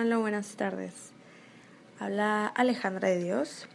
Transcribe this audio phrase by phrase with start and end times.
[0.00, 1.10] Hola, buenas tardes.
[1.98, 3.66] Habla Alejandra de Dios.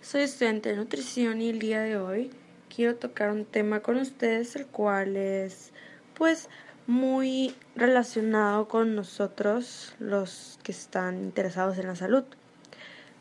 [0.00, 2.30] Soy estudiante de nutrición y el día de hoy
[2.74, 5.72] quiero tocar un tema con ustedes, el cual es
[6.14, 6.48] pues
[6.86, 12.24] muy relacionado con nosotros, los que están interesados en la salud.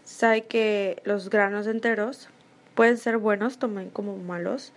[0.06, 2.30] Sabe que los granos enteros
[2.76, 4.72] pueden ser buenos, también como malos.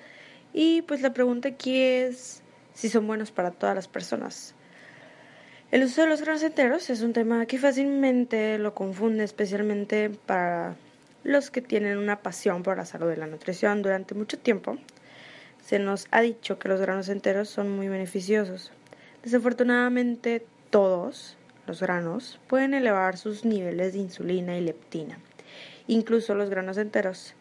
[0.53, 2.43] Y pues la pregunta aquí es
[2.75, 4.57] si son buenos para todas las personas.
[5.73, 10.77] El uso de los granos enteros es un tema que fácilmente lo confunde, especialmente para
[11.25, 13.83] los que tienen una pasión por la salud y la nutrición.
[13.83, 14.79] Durante mucho tiempo
[15.65, 18.71] se nos ha dicho que los granos enteros son muy beneficiosos.
[19.25, 21.37] Desafortunadamente, todos
[21.67, 25.19] los granos pueden elevar sus niveles de insulina y leptina,
[25.89, 27.35] incluso los granos enteros,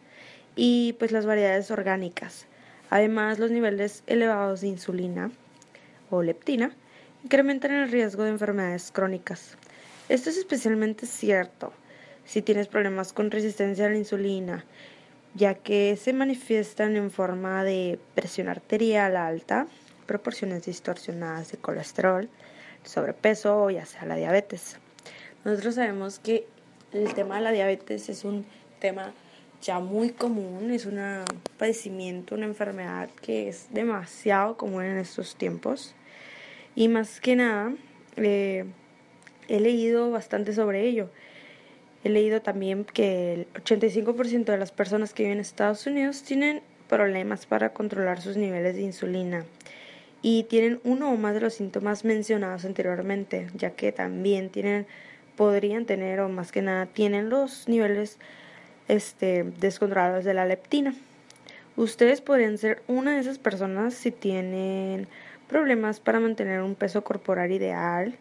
[0.55, 2.47] y pues las variedades orgánicas.
[2.89, 5.29] Además, los niveles elevados de insulina
[6.09, 6.71] o leptina
[7.25, 9.57] incrementan el riesgo de enfermedades crónicas.
[10.09, 11.73] Esto es especialmente cierto
[12.23, 14.63] si tienes problemas con resistencia a la insulina,
[15.33, 19.65] ya que se manifiestan en forma de presión arterial alta,
[20.05, 22.29] proporciones distorsionadas de colesterol,
[22.83, 24.77] sobrepeso o ya sea la diabetes.
[25.43, 26.45] Nosotros sabemos que
[26.93, 28.45] el tema de la diabetes es un
[28.79, 29.13] tema
[29.63, 30.99] ya muy común, es un
[31.57, 35.95] padecimiento, una enfermedad que es demasiado común en estos tiempos.
[36.75, 37.73] Y más que nada,
[38.17, 38.65] eh,
[39.47, 41.09] he leído bastante sobre ello.
[42.03, 46.61] He leído también que el 85% de las personas que viven en Estados Unidos tienen
[46.87, 49.45] problemas para controlar sus niveles de insulina
[50.21, 54.85] y tienen uno o más de los síntomas mencionados anteriormente, ya que también tienen
[55.35, 58.17] podrían tener o más que nada tienen los niveles
[58.87, 60.95] este, descontrolados de la leptina.
[61.75, 65.07] Ustedes podrían ser una de esas personas si tienen
[65.47, 68.17] problemas para mantener un peso corporal ideal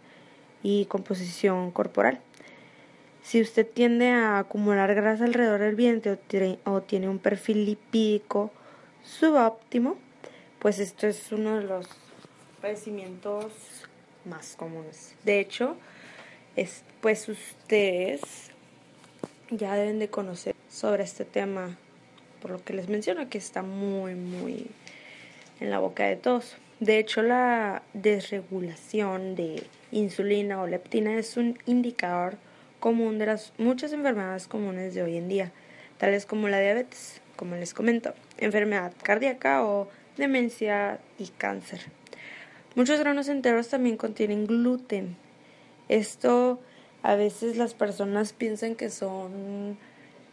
[0.63, 2.21] y composición corporal.
[3.23, 6.19] Si usted tiende a acumular grasa alrededor del vientre
[6.65, 8.51] o tiene un perfil lipídico
[9.03, 9.97] subóptimo,
[10.59, 11.87] pues esto es uno de los
[12.61, 13.47] padecimientos
[14.25, 15.15] más comunes.
[15.25, 15.77] De hecho,
[16.57, 18.21] es, pues ustedes
[19.51, 21.77] ya deben de conocer sobre este tema,
[22.41, 24.67] por lo que les menciono que está muy, muy
[25.61, 26.57] en la boca de todos.
[26.85, 32.37] De hecho, la desregulación de insulina o leptina es un indicador
[32.79, 35.51] común de las muchas enfermedades comunes de hoy en día,
[35.97, 41.81] tales como la diabetes, como les comento, enfermedad cardíaca o demencia y cáncer.
[42.75, 45.17] Muchos granos enteros también contienen gluten.
[45.89, 46.61] Esto
[47.03, 49.79] a veces las personas piensan que son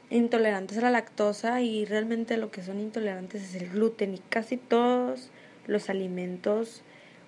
[0.10, 4.58] intolerantes a la lactosa y realmente lo que son intolerantes es el gluten y casi
[4.58, 5.32] todos
[5.68, 6.82] los alimentos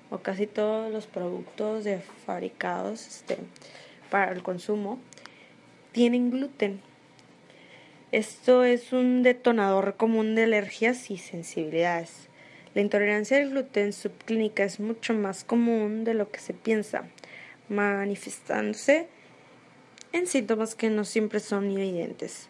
[0.09, 3.37] o casi todos los productos de fabricados este,
[4.09, 4.99] para el consumo
[5.91, 6.81] tienen gluten.
[8.11, 12.29] Esto es un detonador común de alergias y sensibilidades.
[12.75, 17.05] La intolerancia al gluten subclínica es mucho más común de lo que se piensa,
[17.69, 19.07] manifestándose
[20.11, 22.49] en síntomas que no siempre son evidentes.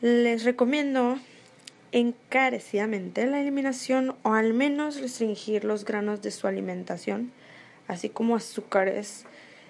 [0.00, 1.18] Les recomiendo
[1.92, 7.32] encarecidamente la eliminación o al menos restringir los granos de su alimentación,
[7.86, 9.24] así como azúcares,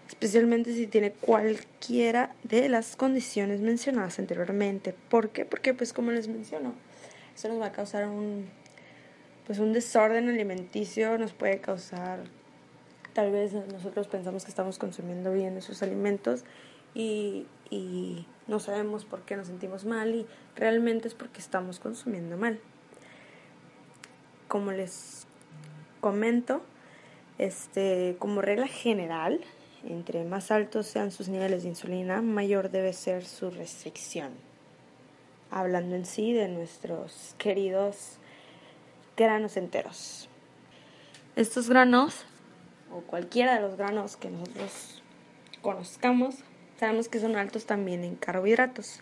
[0.09, 4.95] especialmente si tiene cualquiera de las condiciones mencionadas anteriormente.
[5.09, 5.45] ¿Por qué?
[5.45, 6.75] Porque pues como les menciono,
[7.35, 8.49] eso nos va a causar un
[9.47, 12.21] pues un desorden alimenticio, nos puede causar
[13.15, 16.45] tal vez nosotros pensamos que estamos consumiendo bien esos alimentos
[16.95, 20.27] y, y no sabemos por qué nos sentimos mal y
[20.57, 22.59] realmente es porque estamos consumiendo mal.
[24.49, 25.27] Como les
[26.01, 26.63] comento,
[27.37, 29.41] este, como regla general,
[29.85, 34.33] entre más altos sean sus niveles de insulina, mayor debe ser su restricción.
[35.51, 38.19] Hablando en sí de nuestros queridos
[39.17, 40.29] granos enteros.
[41.37, 42.25] Estos granos,
[42.91, 45.03] o cualquiera de los granos que nosotros
[45.61, 46.37] conozcamos,
[46.79, 49.01] sabemos que son altos también en carbohidratos.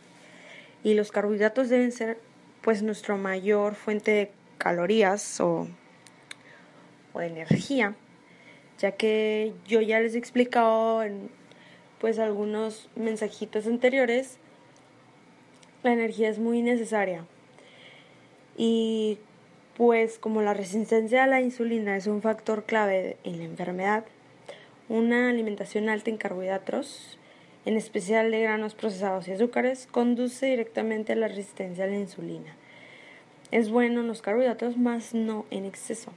[0.82, 2.18] Y los carbohidratos deben ser
[2.62, 5.68] pues nuestra mayor fuente de calorías o,
[7.14, 7.94] energía,
[8.78, 11.30] ya que yo ya les he explicado en
[11.98, 14.36] pues algunos mensajitos anteriores,
[15.82, 17.24] la energía es muy necesaria.
[18.58, 19.18] Y
[19.78, 24.04] pues como la resistencia a la insulina es un factor clave en la enfermedad,
[24.90, 27.15] una alimentación alta en carbohidratos
[27.66, 32.54] en especial de granos procesados y azúcares, conduce directamente a la resistencia a la insulina.
[33.50, 36.12] Es bueno los carbohidratos, más no en exceso.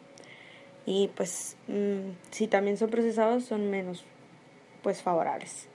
[0.86, 4.06] Y pues mm, si también son procesados, son menos
[4.84, 5.68] pues favorables.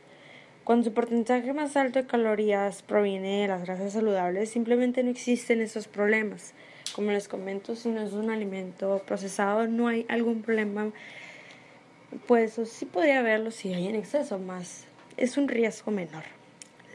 [0.62, 5.60] Cuando su porcentaje más alto de calorías proviene de las grasas saludables, simplemente no existen
[5.60, 6.54] esos problemas.
[6.94, 10.92] Como les comento, si no es un alimento procesado, no hay algún problema.
[12.28, 16.24] Pues sí podría haberlo si hay en exceso, más es un riesgo menor.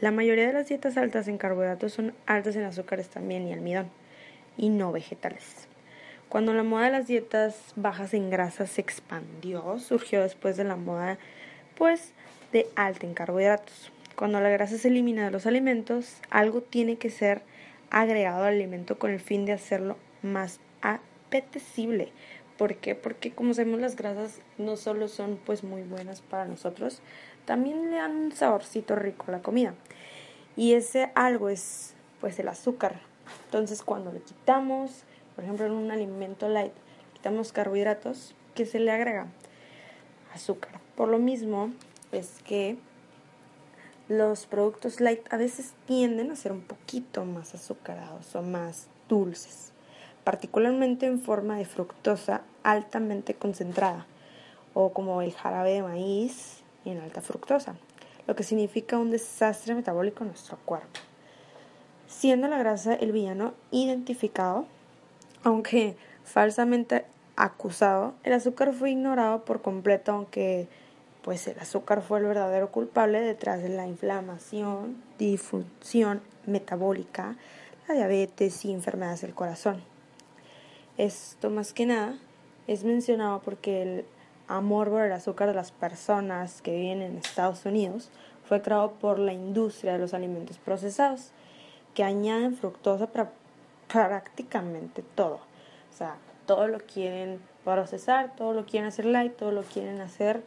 [0.00, 3.90] La mayoría de las dietas altas en carbohidratos son altas en azúcares también y almidón,
[4.56, 5.68] y no vegetales.
[6.28, 10.76] Cuando la moda de las dietas bajas en grasas se expandió, surgió después de la
[10.76, 11.18] moda,
[11.76, 12.12] pues,
[12.52, 13.90] de alta en carbohidratos.
[14.16, 17.42] Cuando la grasa se elimina de los alimentos, algo tiene que ser
[17.90, 22.12] agregado al alimento con el fin de hacerlo más apetecible.
[22.60, 22.94] ¿Por qué?
[22.94, 27.00] Porque como sabemos las grasas no solo son pues muy buenas para nosotros,
[27.46, 29.72] también le dan un saborcito rico a la comida.
[30.58, 33.00] Y ese algo es pues el azúcar.
[33.46, 35.04] Entonces cuando le quitamos,
[35.34, 36.74] por ejemplo en un alimento light,
[37.14, 39.28] quitamos carbohidratos, ¿qué se le agrega?
[40.34, 40.80] Azúcar.
[40.96, 41.72] Por lo mismo,
[42.12, 42.76] es que
[44.06, 49.72] los productos light a veces tienden a ser un poquito más azucarados o más dulces,
[50.24, 54.06] particularmente en forma de fructosa altamente concentrada
[54.74, 57.74] o como el jarabe de maíz en alta fructosa,
[58.26, 61.00] lo que significa un desastre metabólico en nuestro cuerpo.
[62.06, 64.66] Siendo la grasa el villano identificado,
[65.42, 67.04] aunque falsamente
[67.36, 70.68] acusado, el azúcar fue ignorado por completo, aunque
[71.22, 77.36] pues el azúcar fue el verdadero culpable detrás de la inflamación, disfunción metabólica,
[77.88, 79.82] la diabetes y enfermedades del corazón.
[80.96, 82.18] Esto más que nada
[82.70, 84.04] es mencionado porque el
[84.46, 88.10] amor por el azúcar de las personas que viven en Estados Unidos
[88.44, 91.32] fue creado por la industria de los alimentos procesados,
[91.94, 93.32] que añaden fructosa para
[93.92, 95.40] prácticamente todo.
[95.92, 96.14] O sea,
[96.46, 100.40] todo lo quieren procesar, todo lo quieren hacer light, todo lo quieren hacer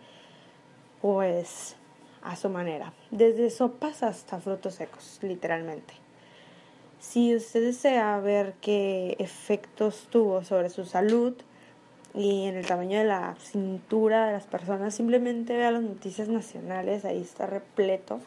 [1.01, 1.75] pues
[2.21, 5.93] a su manera, desde sopas hasta frutos secos, literalmente.
[7.01, 11.35] Si usted desea ver qué efectos tuvo sobre su salud
[12.13, 17.05] y en el tamaño de la cintura de las personas, simplemente vea las noticias nacionales,
[17.05, 18.19] ahí está repleto.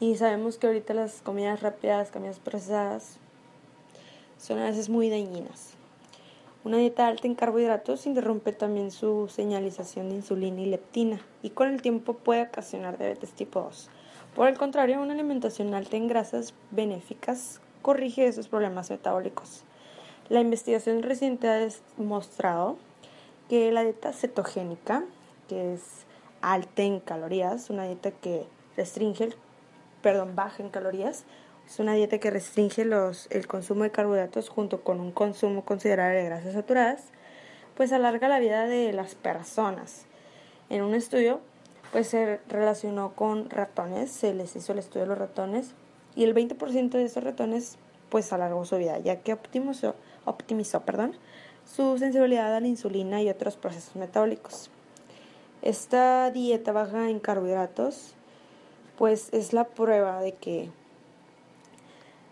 [0.00, 3.16] Y sabemos que ahorita las comidas rápidas, comidas procesadas,
[4.38, 5.70] son a veces muy dañinas.
[6.64, 11.68] Una dieta alta en carbohidratos interrumpe también su señalización de insulina y leptina y con
[11.68, 13.88] el tiempo puede ocasionar diabetes tipo 2.
[14.34, 19.62] Por el contrario, una alimentación alta en grasas benéficas corrige esos problemas metabólicos.
[20.28, 22.78] La investigación reciente ha demostrado
[23.48, 25.04] que la dieta cetogénica,
[25.48, 25.82] que es
[26.40, 28.44] alta en calorías, una dieta que
[28.76, 29.30] restringe,
[30.02, 31.24] perdón, baja en calorías,
[31.64, 36.18] es una dieta que restringe los, el consumo de carbohidratos junto con un consumo considerable
[36.18, 37.04] de grasas saturadas,
[37.76, 40.06] pues alarga la vida de las personas.
[40.70, 41.40] En un estudio,
[41.92, 45.70] pues se relacionó con ratones, se les hizo el estudio de los ratones
[46.16, 49.94] y el 20% de esos ratones pues alargó su vida, ya que optimizó,
[50.26, 51.16] optimizó perdón,
[51.64, 54.70] su sensibilidad a la insulina y otros procesos metabólicos.
[55.62, 58.14] Esta dieta baja en carbohidratos
[58.98, 60.70] pues es la prueba de que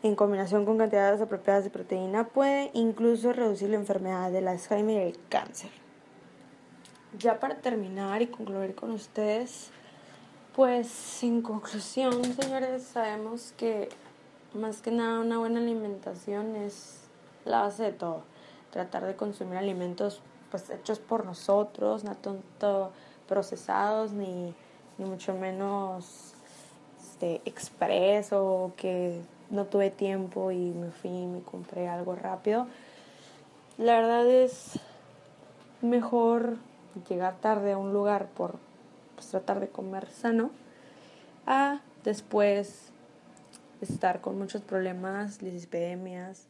[0.05, 5.11] en combinación con cantidades apropiadas de proteína, puede incluso reducir la enfermedad de Alzheimer y
[5.11, 5.71] el cáncer.
[7.19, 9.71] Ya para terminar y concluir con ustedes,
[10.55, 13.89] pues en conclusión, señores, sabemos que
[14.53, 17.04] más que nada una buena alimentación es
[17.45, 18.23] la base de todo.
[18.71, 20.21] Tratar de consumir alimentos
[20.51, 22.93] pues hechos por nosotros, no tanto
[23.29, 24.55] procesados ni,
[24.99, 26.35] ni mucho menos
[27.01, 29.21] este, express o que
[29.51, 32.67] no tuve tiempo y me fui y me compré algo rápido.
[33.79, 34.79] La verdad es
[35.81, 36.57] mejor
[37.09, 38.57] llegar tarde a un lugar por
[39.15, 40.51] pues, tratar de comer sano
[41.47, 42.91] a después
[43.81, 46.47] estar con muchos problemas, lisipemias,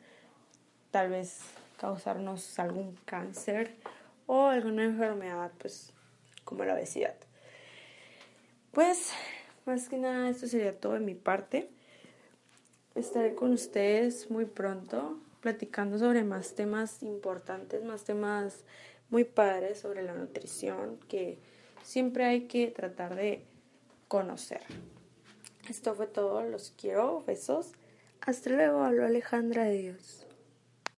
[0.95, 1.41] tal vez
[1.77, 3.75] causarnos algún cáncer
[4.27, 5.93] o alguna enfermedad pues
[6.45, 7.17] como la obesidad.
[8.71, 9.11] Pues
[9.67, 11.69] más que nada esto sería todo de mi parte.
[12.95, 18.63] Estaré con ustedes muy pronto platicando sobre más temas importantes, más temas
[19.11, 21.41] muy padres sobre la nutrición que
[21.83, 23.43] siempre hay que tratar de
[24.07, 24.63] conocer.
[25.69, 27.73] Esto fue todo, los quiero, besos.
[28.21, 30.24] Hasta luego, hablo Alejandra de Dios.